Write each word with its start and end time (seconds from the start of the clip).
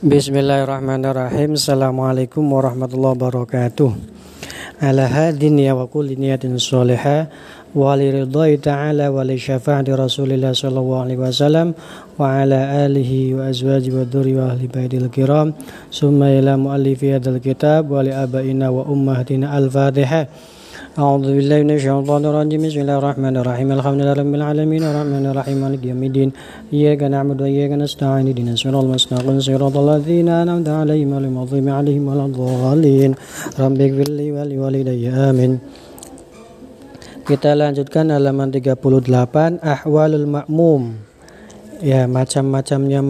Bismillahirrahmanirrahim. 0.00 1.60
Assalamualaikum 1.60 2.40
warahmatullahi 2.40 3.20
wabarakatuh. 3.20 3.92
Ala 4.80 5.04
hadin 5.04 5.60
ya 5.60 5.76
wa 5.76 5.92
kulli 5.92 6.16
niyatin 6.16 6.56
salihah 6.56 7.28
wa 7.76 7.92
li 8.00 8.08
ridhai 8.08 8.56
ta'ala 8.56 9.12
wa 9.12 9.20
li 9.20 9.36
syafa'ati 9.36 9.92
Rasulillah 9.92 10.56
sallallahu 10.56 11.04
alaihi 11.04 11.20
wasallam 11.20 11.76
wa 12.16 12.32
ala 12.32 12.80
alihi 12.88 13.36
wa 13.36 13.52
azwaji 13.52 13.92
wa 13.92 14.08
dhurri 14.08 14.40
wa 14.40 14.56
ahli 14.56 14.72
baitil 14.72 15.12
kiram 15.12 15.52
summa 15.92 16.32
ila 16.32 16.56
muallifi 16.56 17.12
hadzal 17.12 17.36
kitab 17.36 17.92
wa 17.92 18.00
li 18.00 18.08
abaina 18.08 18.72
wa 18.72 18.88
ummahatina 18.88 19.52
al-fatihah 19.52 20.32
أعوذ 20.99 21.27
بالله 21.35 21.59
من 21.67 21.71
الشيطان 21.75 22.23
الرجيم 22.25 22.61
بسم 22.67 22.79
الله 22.83 22.97
الرحمن 23.01 23.35
الرحيم 23.41 23.67
الحمد 23.77 23.99
لله 23.99 24.15
رب 24.21 24.33
العالمين 24.39 24.81
الرحمن 24.91 25.25
الرحيم 25.31 25.57
مالك 25.63 25.81
يوم 25.91 26.03
الدين 26.09 26.29
إياك 26.73 27.01
نعبد 27.13 27.39
وإياك 27.43 27.71
نستعين 27.83 28.25
اهدنا 28.31 28.53
الصراط 28.55 28.83
المستقيم 28.87 29.37
صراط 29.47 29.75
الذين 29.85 30.27
أنعمت 30.41 30.69
عليهم 30.79 31.09
غير 31.13 31.23
المغضوب 31.29 31.65
عليهم 31.79 32.03
ولا 32.09 32.25
الضالين 32.29 33.11
رب 33.63 33.77
اغفر 33.87 34.09
لي 34.17 34.27
ولوالدي 34.35 35.03
آمين 35.29 35.53
Kita 37.25 37.57
lanjutkan 37.57 38.13
halaman 38.13 38.53
38 38.53 39.57
Ahwalul 39.65 40.29
Ma'mum 40.29 40.81
Ya 41.81 42.05
macam-macamnya 42.05 43.01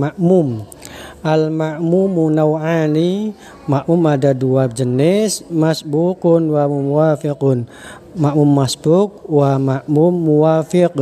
makmum 1.20 1.28
Al-ma'mumu 1.28 2.32
naw'ani 2.32 3.36
Makmum 3.68 4.00
ada 4.08 4.32
dua 4.32 4.68
jenis 4.68 5.44
Masbukun 5.52 6.48
wa 6.48 6.64
muwafiqun. 6.64 7.68
Makmum 8.16 8.50
masbuk 8.50 9.22
wa 9.28 9.60
makmum 9.60 10.12
muwafiq. 10.16 10.96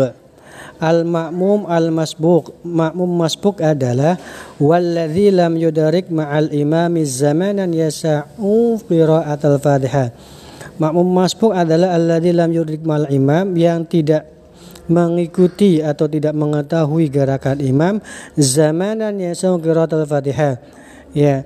Al-ma'mum 0.79 1.67
al-masbuk 1.67 2.55
Makmum 2.63 3.11
masbuk 3.19 3.63
adalah 3.63 4.19
Walladhi 4.63 5.35
lam 5.35 5.59
yudarik 5.59 6.11
ma'al 6.11 6.55
imami 6.55 7.03
zamanan 7.03 7.71
yasa'u 7.75 8.79
qira'at 8.87 9.43
al-fatihah 9.43 10.15
Makmum 10.79 11.11
masbuk 11.11 11.51
adalah 11.51 11.99
Alladhi 11.99 12.31
lam 12.31 12.55
yudarik 12.55 12.87
ma'al 12.87 13.11
imam 13.11 13.59
Yang 13.59 13.81
tidak 13.91 14.38
mengikuti 14.89 15.85
atau 15.85 16.09
tidak 16.09 16.35
mengetahui 16.35 17.13
gerakan 17.13 17.61
imam 17.61 17.95
zamanan 18.35 19.15
yasau 19.21 19.61
qiraat 19.61 19.93
al-Fatihah. 19.93 20.59
Ya. 21.13 21.45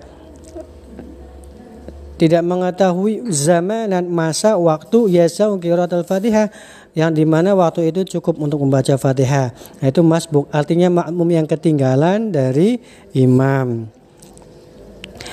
Tidak 2.17 2.43
mengetahui 2.47 3.35
zamanan 3.35 4.07
masa 4.07 4.55
waktu 4.55 5.19
yasau 5.19 5.59
qiraat 5.59 5.91
al-Fatihah 5.91 6.55
yang 6.93 7.11
di 7.13 7.25
mana 7.25 7.57
waktu 7.57 7.89
itu 7.91 8.19
cukup 8.19 8.39
untuk 8.39 8.63
membaca 8.63 8.95
Fatihah. 8.95 9.51
Itu 9.81 10.05
masbuk 10.05 10.47
artinya 10.55 10.93
makmum 10.93 11.29
yang 11.29 11.47
ketinggalan 11.49 12.31
dari 12.31 12.79
imam. 13.17 14.02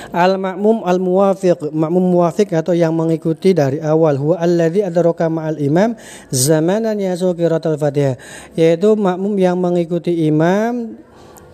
Al 0.10 0.42
makmum 0.42 0.82
al 0.82 0.98
muwafiq, 0.98 1.70
makmum 1.70 2.18
muwafiq 2.18 2.50
atau 2.58 2.74
yang 2.74 2.94
mengikuti 2.98 3.54
dari 3.54 3.78
awal. 3.78 4.18
Huwa 4.18 4.42
alladzi 4.42 4.82
adraka 4.82 5.30
ma'al 5.30 5.62
imam 5.62 5.94
zamanan 6.34 6.98
yasu 6.98 7.38
qiraatul 7.38 7.78
Fatihah, 7.78 8.18
yaitu 8.58 8.98
makmum 8.98 9.38
yang 9.38 9.58
mengikuti 9.62 10.26
imam 10.26 10.98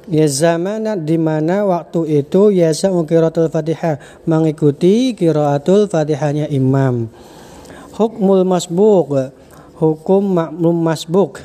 ya 0.08 0.26
zamanan 0.30 1.04
di 1.04 1.20
mana 1.20 1.68
waktu 1.68 2.24
itu 2.24 2.56
yasa 2.56 2.94
qiraatul 2.94 3.52
Fatihah, 3.52 4.00
mengikuti 4.24 5.12
qiraatul 5.16 5.92
Fatihahnya 5.92 6.48
imam. 6.48 7.12
Hukmul 7.96 8.44
masbuk, 8.44 9.32
hukum 9.80 10.24
makmum 10.32 10.76
masbuk. 10.76 11.44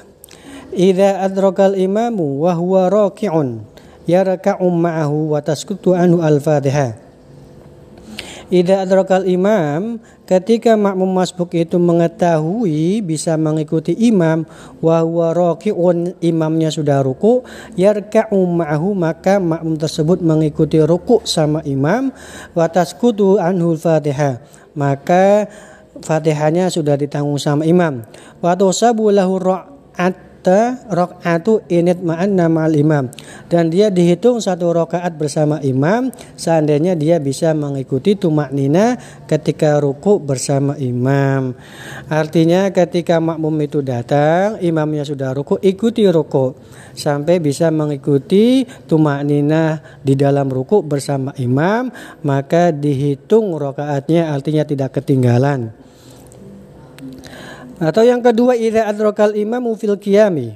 Idza 0.70 1.26
adrakal 1.26 1.74
imamu 1.74 2.46
wa 2.46 2.54
huwa 2.54 2.86
raki'un 2.86 3.69
yarka'u 4.08 4.66
ma'ahu 4.68 5.36
wa 5.36 5.40
taskutu 5.44 5.92
anhu 5.92 6.22
al-Fatihah. 6.24 7.10
Ida 8.50 8.82
adrakal 8.82 9.30
imam 9.30 10.02
ketika 10.26 10.74
makmum 10.74 11.06
masbuk 11.06 11.54
itu 11.54 11.78
mengetahui 11.78 12.98
bisa 12.98 13.38
mengikuti 13.38 13.94
imam 13.94 14.42
wa 14.82 15.06
huwa 15.06 15.30
raki'un 15.30 16.18
imamnya 16.18 16.74
sudah 16.74 16.98
ruku 16.98 17.46
yarka'u 17.78 18.42
ma'ahu 18.42 18.90
maka 18.98 19.38
makmum 19.38 19.78
tersebut 19.78 20.18
mengikuti 20.18 20.82
ruku 20.82 21.22
sama 21.22 21.62
imam 21.62 22.10
wa 22.50 22.66
taskutu 22.66 23.38
anhu 23.38 23.78
al-Fatihah 23.78 24.42
maka 24.74 25.46
Fatihahnya 26.02 26.74
sudah 26.74 26.98
ditanggung 26.98 27.38
sama 27.38 27.62
imam 27.62 28.02
wa 28.42 28.52
tusabu 28.58 29.14
lahu 29.14 29.38
ra'at 29.38 30.29
ta 30.40 30.80
rakaatu 30.88 31.64
init 31.68 32.00
nama 32.04 32.66
imam. 32.68 33.08
Dan 33.46 33.68
dia 33.68 33.88
dihitung 33.88 34.40
satu 34.40 34.72
rakaat 34.72 35.16
bersama 35.16 35.60
imam 35.60 36.12
seandainya 36.36 36.96
dia 36.96 37.20
bisa 37.20 37.52
mengikuti 37.56 38.16
tumak 38.16 38.50
nina 38.50 38.96
ketika 39.28 39.78
ruku 39.80 40.20
bersama 40.20 40.76
imam. 40.80 41.54
Artinya 42.08 42.72
ketika 42.72 43.20
makmum 43.20 43.54
itu 43.60 43.84
datang 43.84 44.60
imamnya 44.64 45.04
sudah 45.04 45.32
ruku 45.36 45.60
ikuti 45.60 46.08
ruku. 46.08 46.56
Sampai 46.90 47.38
bisa 47.38 47.70
mengikuti 47.70 48.66
tumak 48.90 49.22
nina 49.22 49.78
di 50.02 50.18
dalam 50.18 50.50
ruku 50.50 50.82
bersama 50.82 51.30
imam 51.38 51.92
maka 52.26 52.74
dihitung 52.74 53.54
rakaatnya 53.54 54.34
artinya 54.34 54.66
tidak 54.66 55.00
ketinggalan 55.00 55.70
atau 57.80 58.04
yang 58.04 58.20
kedua 58.20 58.52
idza 58.60 58.84
adrakal 58.84 59.32
imamu 59.32 59.72
fil 59.72 59.96
qiyami. 59.96 60.52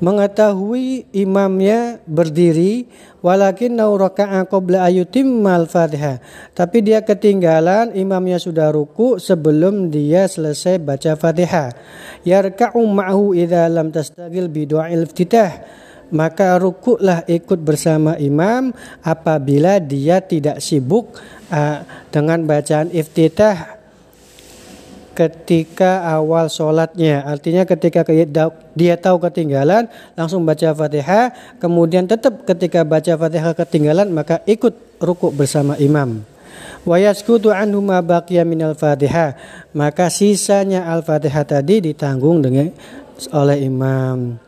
Mengetahui 0.00 1.12
imamnya 1.12 2.00
berdiri 2.08 2.88
walakin 3.20 3.76
raka'a 3.76 4.48
qabla 4.48 4.88
ayutimmal 4.88 5.68
Fatihah. 5.68 6.24
Tapi 6.56 6.80
dia 6.80 7.04
ketinggalan 7.04 7.92
imamnya 7.92 8.40
sudah 8.40 8.72
ruku 8.72 9.20
sebelum 9.20 9.92
dia 9.92 10.24
selesai 10.24 10.80
baca 10.80 11.14
Fatihah. 11.20 11.76
Yarka'u 12.24 12.80
ma'hu 12.80 13.36
idza 13.36 13.68
lam 13.68 13.92
tastagil 13.92 14.48
bi 14.48 14.64
du'ail 14.64 15.04
iftitah 15.04 15.78
maka 16.10 16.58
rukuklah 16.58 17.22
ikut 17.30 17.62
bersama 17.62 18.18
imam 18.18 18.74
apabila 19.06 19.78
dia 19.78 20.18
tidak 20.18 20.58
sibuk 20.58 21.14
uh, 21.54 21.86
dengan 22.10 22.42
bacaan 22.42 22.90
iftitah 22.90 23.79
ketika 25.20 26.00
awal 26.08 26.48
sholatnya. 26.48 27.20
Artinya 27.28 27.68
ketika 27.68 28.08
dia 28.72 28.96
tahu 28.96 29.20
ketinggalan, 29.20 29.84
langsung 30.16 30.48
baca 30.48 30.72
fatihah. 30.72 31.36
Kemudian 31.60 32.08
tetap 32.08 32.48
ketika 32.48 32.80
baca 32.88 33.12
fatihah 33.20 33.52
ketinggalan, 33.52 34.08
maka 34.08 34.40
ikut 34.48 34.72
rukuk 34.96 35.36
bersama 35.36 35.76
imam. 35.76 36.24
Wayaskutu 36.88 37.52
anhu 37.52 37.84
ma 37.84 38.00
minal 38.48 38.72
fatihah. 38.72 39.36
Maka 39.76 40.08
sisanya 40.08 40.88
al-fatihah 40.88 41.44
tadi 41.44 41.92
ditanggung 41.92 42.40
dengan 42.40 42.72
oleh 43.36 43.60
imam. 43.60 44.40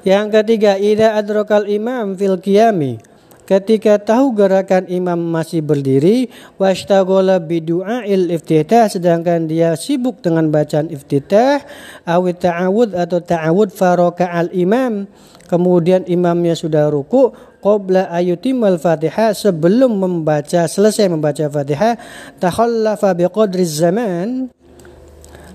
Yang 0.00 0.26
ketiga, 0.40 0.80
ida 0.80 1.12
adrokal 1.20 1.68
imam 1.68 2.16
fil 2.16 2.40
qiyami 2.40 3.09
ketika 3.50 3.98
tahu 3.98 4.30
gerakan 4.38 4.86
imam 4.86 5.18
masih 5.18 5.58
berdiri 5.58 6.30
wastaghala 6.54 7.42
bidu'ail 7.42 8.30
iftitah 8.30 8.86
sedangkan 8.86 9.50
dia 9.50 9.74
sibuk 9.74 10.22
dengan 10.22 10.54
bacaan 10.54 10.86
iftitah 10.86 11.66
awit 12.06 12.46
ta'awud 12.46 12.94
atau 12.94 13.18
ta'awud 13.18 13.74
faraka 13.74 14.30
al 14.30 14.54
imam 14.54 15.10
kemudian 15.50 16.06
imamnya 16.06 16.54
sudah 16.54 16.86
ruku 16.94 17.34
qabla 17.60 18.08
ayutimal 18.14 18.80
fatihah 18.80 19.36
sebelum 19.36 20.00
membaca 20.00 20.70
selesai 20.70 21.12
membaca 21.12 21.46
fatihah 21.46 22.00
takhallafa 22.40 23.12
biqadri 23.14 23.66
zaman. 23.66 24.48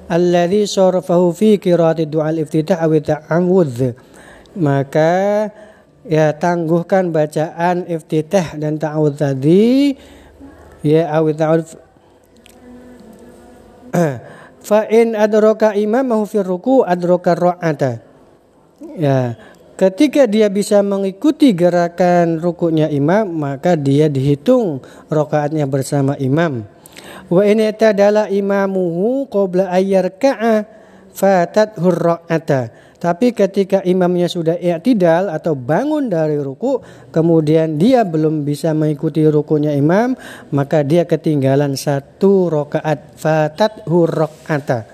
Alladhi 0.06 0.70
sarafahu 0.70 1.34
fi 1.34 1.58
qiraati 1.58 2.06
du'a 2.06 2.30
al-iftitah 2.30 2.78
awit 2.78 3.10
ta'awud. 3.10 3.98
Maka 4.62 5.50
ya 6.06 6.38
tangguhkan 6.38 7.10
bacaan 7.10 7.90
iftitah 7.90 8.56
dan 8.58 8.78
ta'awud 8.78 9.18
tadi. 9.18 9.98
Ya 10.86 11.10
awit 11.10 11.42
ta'awud 11.42 11.66
fa 14.70 14.80
in 14.90 15.18
adraka 15.18 15.74
imamahu 15.74 16.30
fi 16.30 16.46
ruku 16.46 16.86
adraka 16.86 17.34
ra'ata. 17.34 17.92
Ya 18.96 19.36
ketika 19.76 20.30
dia 20.30 20.48
bisa 20.48 20.80
mengikuti 20.86 21.52
gerakan 21.52 22.40
rukunya 22.40 22.88
imam 22.88 23.28
maka 23.28 23.76
dia 23.76 24.08
dihitung 24.08 24.86
rokaatnya 25.10 25.66
bersama 25.66 26.14
imam. 26.22 26.70
Wa 27.26 27.42
in 27.42 27.58
tadala 27.74 28.30
imamuhu 28.30 29.26
qabla 29.34 29.74
ayyarka'a 29.74 30.70
fatat 31.16 31.80
hurra'ata 31.82 32.70
tapi 33.06 33.38
ketika 33.38 33.86
imamnya 33.86 34.26
sudah 34.26 34.58
i'tidal 34.58 35.30
atau 35.30 35.54
bangun 35.54 36.10
dari 36.10 36.42
ruku, 36.42 36.82
kemudian 37.14 37.78
dia 37.78 38.02
belum 38.02 38.42
bisa 38.42 38.74
mengikuti 38.74 39.22
rukunya 39.30 39.78
imam, 39.78 40.18
maka 40.50 40.82
dia 40.82 41.06
ketinggalan 41.06 41.78
satu 41.78 42.50
rokaat 42.50 43.14
fatat 43.14 43.86
hurrokata. 43.86 44.90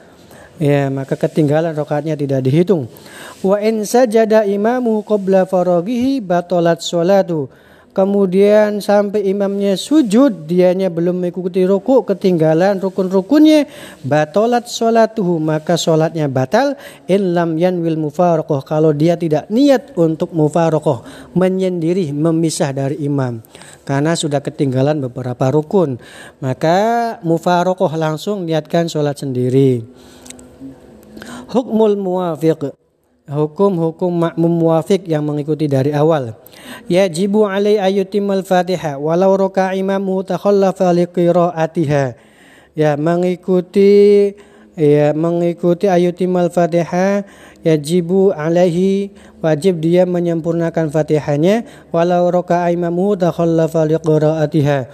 Ya, 0.59 0.91
maka 0.91 1.15
ketinggalan 1.15 1.71
rokaatnya 1.71 2.19
tidak 2.19 2.43
dihitung. 2.43 2.91
Wa 3.39 3.63
in 3.63 3.87
sajada 3.87 4.43
imamu 4.43 5.07
qabla 5.07 5.47
faragihi 5.47 6.19
batalat 6.19 6.83
sholatu 6.83 7.47
kemudian 7.91 8.83
sampai 8.83 9.27
imamnya 9.27 9.79
sujud 9.79 10.49
dianya 10.49 10.91
belum 10.91 11.21
mengikuti 11.21 11.63
ruku 11.63 12.03
ketinggalan 12.03 12.81
rukun-rukunnya. 12.81 13.69
Batolat 14.03 14.67
sholatuhu 14.67 15.37
maka 15.37 15.77
sholatnya 15.77 16.25
batal. 16.31 16.75
In 17.05 17.37
lam 17.37 17.55
yanwil 17.55 17.95
mufarokoh 17.95 18.63
kalau 18.65 18.91
dia 18.91 19.15
tidak 19.15 19.47
niat 19.53 19.93
untuk 19.99 20.33
mufarokoh 20.33 21.05
menyendiri 21.37 22.09
memisah 22.11 22.73
dari 22.73 22.99
imam. 23.05 23.39
Karena 23.85 24.17
sudah 24.17 24.41
ketinggalan 24.41 24.99
beberapa 25.05 25.51
rukun. 25.53 26.01
Maka 26.41 27.19
mufarokoh 27.21 27.91
langsung 27.93 28.49
niatkan 28.49 28.89
sholat 28.89 29.21
sendiri. 29.21 29.83
Hukmul 31.51 31.99
muwafiq 31.99 32.80
hukum-hukum 33.29 34.09
makmum 34.09 34.49
muwafiq 34.49 35.05
yang 35.05 35.21
mengikuti 35.25 35.69
dari 35.69 35.93
awal. 35.93 36.33
Yajibu 36.89 37.45
alai 37.45 37.77
ayutimal 37.77 38.41
fatihah 38.41 38.97
walau 38.97 39.37
roka 39.37 39.73
imamu 39.75 40.25
takhallafa 40.25 40.89
liqiraatiha. 40.95 42.15
Ya, 42.71 42.95
mengikuti 42.95 44.31
ya 44.79 45.11
mengikuti 45.11 45.91
ayutimal 45.91 46.47
fatihah 46.47 47.27
yajibu 47.61 48.31
alaihi 48.31 49.11
wajib 49.43 49.83
dia 49.83 50.07
menyempurnakan 50.07 50.87
fatihahnya 50.87 51.67
walau 51.91 52.31
roka 52.31 52.63
imamu 52.71 53.19
takhallafa 53.19 53.85
liqiraatiha. 53.85 54.87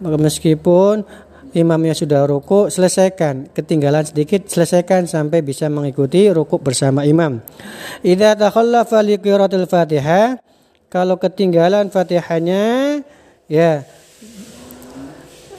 Meskipun 0.00 1.06
imamnya 1.54 1.94
sudah 1.94 2.26
ruku, 2.26 2.68
selesaikan. 2.68 3.48
Ketinggalan 3.54 4.04
sedikit, 4.04 4.50
selesaikan 4.50 5.06
sampai 5.06 5.40
bisa 5.40 5.70
mengikuti 5.70 6.26
ruku 6.28 6.58
bersama 6.58 7.06
imam. 7.06 7.38
Idza 8.02 8.34
takhallafa 8.34 9.00
li 9.00 9.16
qiraatil 9.16 9.70
Fatihah, 9.70 10.42
kalau 10.90 11.16
ketinggalan 11.16 11.88
Fatihahnya 11.94 13.00
ya 13.46 13.86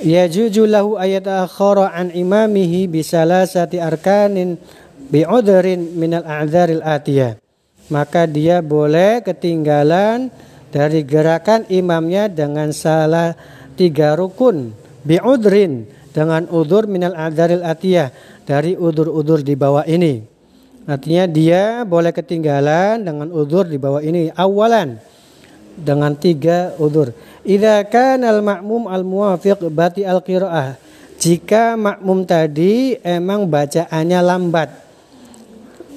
ya 0.03 0.23
lahu 0.67 0.99
ayat 0.99 1.25
akhara 1.25 1.95
an 1.95 2.11
imamihi 2.11 2.91
bisalasati 2.91 3.79
arkanin 3.79 4.59
bi'udhrin 5.09 5.95
minal 5.95 6.27
a'dzaril 6.27 6.83
atiyah. 6.83 7.39
Maka 7.87 8.25
dia 8.25 8.65
boleh 8.65 9.21
ketinggalan 9.21 10.33
dari 10.73 11.05
gerakan 11.05 11.69
imamnya 11.69 12.27
dengan 12.27 12.73
salah 12.73 13.37
tiga 13.77 14.17
rukun 14.17 14.84
bi'udrin 15.05 15.85
dengan 16.11 16.49
udur 16.49 16.89
minal 16.89 17.13
adaril 17.13 17.61
atiyah 17.61 18.09
dari 18.43 18.73
udur-udur 18.73 19.45
di 19.45 19.53
bawah 19.53 19.85
ini. 19.85 20.25
Artinya 20.85 21.25
dia 21.25 21.81
boleh 21.81 22.13
ketinggalan 22.13 23.01
dengan 23.01 23.29
udur 23.33 23.65
di 23.65 23.77
bawah 23.77 24.01
ini 24.01 24.29
awalan 24.33 25.01
dengan 25.77 26.13
tiga 26.13 26.77
udur. 26.77 27.13
Idza 27.41 27.85
kana 27.89 28.33
al 28.33 28.41
makmum 28.45 28.89
al 28.89 29.01
muwafiq 29.01 29.65
bati 29.69 30.05
al 30.05 30.21
qiraah. 30.21 30.77
Jika 31.15 31.73
makmum 31.73 32.27
tadi 32.27 32.99
emang 33.01 33.49
bacaannya 33.49 34.19
lambat. 34.21 34.69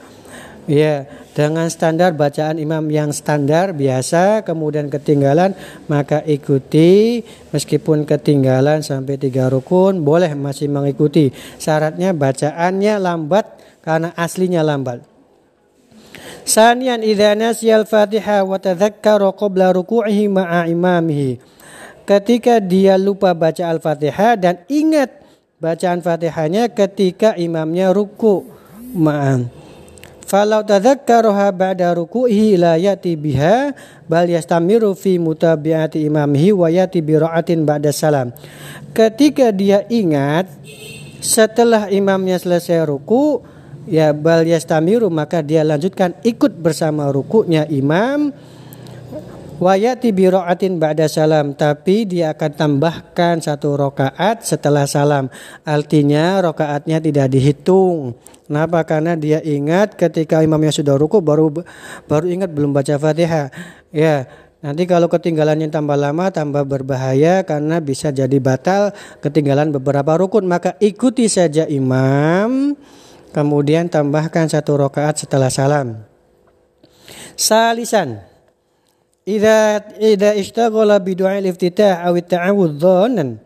Ya 0.69 1.09
dengan 1.33 1.65
standar 1.65 2.13
bacaan 2.13 2.61
imam 2.61 2.93
yang 2.93 3.09
standar 3.09 3.73
biasa 3.73 4.45
kemudian 4.45 4.93
ketinggalan 4.93 5.57
maka 5.89 6.21
ikuti. 6.29 7.25
Meskipun 7.49 8.05
ketinggalan 8.05 8.85
sampai 8.85 9.17
tiga 9.17 9.49
rukun 9.49 10.05
boleh 10.05 10.37
masih 10.37 10.69
mengikuti. 10.69 11.33
Syaratnya 11.57 12.13
bacaannya 12.13 13.01
lambat 13.01 13.49
karena 13.81 14.13
aslinya 14.13 14.61
lambat. 14.61 15.01
Sanian 16.45 17.01
idza 17.01 17.33
Fatihah 17.81 18.45
wa 18.45 18.61
tadhakkara 18.61 19.33
qabla 19.33 19.73
ruku'ihi 19.73 20.29
ma'a 20.29 20.69
imamihi 20.69 21.41
ketika 22.03 22.59
dia 22.63 22.99
lupa 22.99 23.31
baca 23.35 23.67
Al-Fatihah 23.67 24.39
dan 24.39 24.63
ingat 24.67 25.23
bacaan 25.63 26.03
Fatihahnya 26.03 26.67
ketika 26.75 27.39
imamnya 27.39 27.95
ruku. 27.95 28.43
Ma'an. 28.93 29.47
Falau 30.23 30.61
tadzakkaruha 30.65 31.49
ba'da 31.53 31.93
ruku'ihi 31.93 32.57
la 32.57 32.77
yati 32.77 33.13
biha 33.17 33.73
bal 34.05 34.25
yastamiru 34.25 34.93
fi 34.97 35.17
mutabi'ati 35.17 36.03
imamihi 36.05 36.49
wa 36.53 36.69
yati 36.69 37.01
bi 37.01 37.17
ba'da 37.17 37.89
salam. 37.89 38.33
Ketika 38.93 39.49
dia 39.49 39.85
ingat 39.89 40.49
setelah 41.23 41.89
imamnya 41.89 42.37
selesai 42.37 42.85
ruku 42.85 43.41
ya 43.89 44.11
bal 44.13 44.45
yastamiru 44.45 45.09
maka 45.09 45.41
dia 45.41 45.61
lanjutkan 45.65 46.17
ikut 46.21 46.55
bersama 46.59 47.09
rukunya 47.09 47.67
imam 47.67 48.31
Wayati 49.63 50.11
biraatin 50.11 50.75
ba'da 50.75 51.07
salam 51.07 51.55
tapi 51.55 52.03
dia 52.03 52.35
akan 52.35 52.51
tambahkan 52.51 53.39
satu 53.39 53.79
rokaat 53.79 54.43
setelah 54.43 54.83
salam. 54.83 55.31
Artinya 55.63 56.43
rokaatnya 56.43 56.99
tidak 56.99 57.31
dihitung. 57.31 58.19
Kenapa? 58.43 58.83
Karena 58.83 59.15
dia 59.15 59.39
ingat 59.39 59.95
ketika 59.95 60.43
imamnya 60.43 60.75
sudah 60.75 60.99
ruku 60.99 61.23
baru 61.23 61.63
baru 62.11 62.27
ingat 62.27 62.51
belum 62.51 62.75
baca 62.75 62.99
fatihah. 62.99 63.55
Ya, 63.95 64.27
nanti 64.59 64.83
kalau 64.83 65.07
ketinggalannya 65.07 65.71
tambah 65.71 65.95
lama 65.95 66.27
tambah 66.27 66.67
berbahaya 66.67 67.47
karena 67.47 67.79
bisa 67.79 68.11
jadi 68.11 68.35
batal 68.43 68.91
ketinggalan 69.23 69.71
beberapa 69.71 70.19
rukun. 70.19 70.43
Maka 70.43 70.75
ikuti 70.83 71.31
saja 71.31 71.63
imam, 71.71 72.75
kemudian 73.31 73.87
tambahkan 73.87 74.51
satu 74.51 74.75
rokaat 74.75 75.23
setelah 75.23 75.47
salam. 75.47 76.03
Salisan 77.39 78.32
Ida 79.23 79.79
ida 80.03 80.35
ishtaghala 80.35 80.99
bi 80.99 81.15
du'ail 81.15 81.47
iftitah 81.47 82.03
aw 82.03 82.11
ta'awudz 82.19 82.75
dhanan 82.75 83.39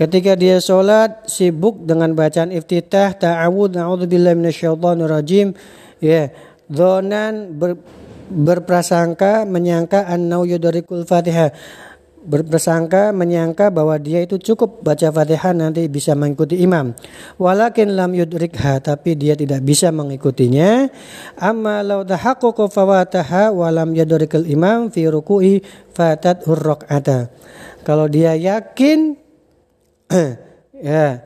Ketika 0.00 0.34
dia 0.34 0.58
sholat 0.58 1.28
sibuk 1.30 1.84
dengan 1.86 2.16
bacaan 2.16 2.50
iftitah 2.50 3.14
ta'awud 3.14 3.76
na'udzubillahi 3.76 4.34
minasyaitonir 4.40 5.06
rajim 5.06 5.54
ya 6.02 6.32
dhonan 6.66 7.54
ber, 7.54 7.78
berprasangka 8.32 9.46
menyangka 9.46 10.08
annau 10.08 10.42
yudrikul 10.42 11.06
fatihah 11.06 11.54
berprasangka 12.20 13.16
menyangka 13.16 13.72
bahwa 13.72 13.96
dia 13.96 14.20
itu 14.20 14.36
cukup 14.36 14.84
baca 14.84 15.08
Fatihah 15.08 15.56
nanti 15.56 15.88
bisa 15.88 16.12
mengikuti 16.12 16.60
imam. 16.60 16.92
Walakin 17.40 17.96
lam 17.96 18.12
yudrikha 18.12 18.80
tapi 18.84 19.16
dia 19.16 19.32
tidak 19.36 19.64
bisa 19.64 19.88
mengikutinya. 19.88 20.88
Amma 21.40 21.80
law 21.80 22.04
tahaqqaqa 22.04 22.68
fawataha 22.68 23.52
wa 23.56 23.68
lam 23.72 23.96
yudrikal 23.96 24.44
imam 24.44 24.92
fi 24.92 25.08
ruku'i 25.08 25.64
fatat 25.96 26.44
hurraqata. 26.44 27.32
Kalau 27.82 28.06
dia 28.06 28.36
yakin 28.36 29.16
ya 30.92 31.24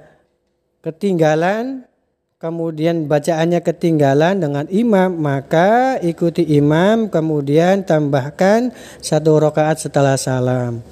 ketinggalan 0.85 1.89
kemudian 2.45 3.09
bacaannya 3.09 3.65
ketinggalan 3.65 4.37
dengan 4.37 4.69
imam 4.69 5.17
maka 5.17 5.97
ikuti 6.05 6.45
imam 6.45 7.09
kemudian 7.09 7.89
tambahkan 7.89 8.69
satu 9.01 9.41
rakaat 9.41 9.81
setelah 9.81 10.21
salam. 10.21 10.85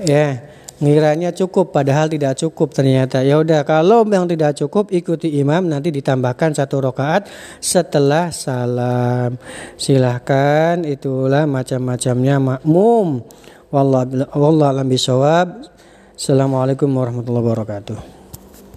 Ya 0.00 0.40
ngiranya 0.80 1.36
cukup 1.36 1.76
padahal 1.76 2.08
tidak 2.08 2.40
cukup 2.40 2.72
ternyata. 2.72 3.20
Ya 3.20 3.36
udah 3.36 3.68
kalau 3.68 4.08
yang 4.08 4.24
tidak 4.24 4.56
cukup 4.56 4.88
ikuti 4.96 5.28
imam 5.44 5.68
nanti 5.68 5.92
ditambahkan 5.92 6.56
satu 6.56 6.80
rakaat 6.80 7.28
setelah 7.60 8.32
salam. 8.32 9.36
Silahkan 9.76 10.88
itulah 10.88 11.44
macam-macamnya 11.44 12.40
makmum. 12.40 13.20
Wallah 13.68 14.08
wallah 14.32 14.72
alam 14.72 14.88
assalamualaikum 16.14 16.88
warahmatullahi 16.88 17.44
wabarakatuh 17.44 18.13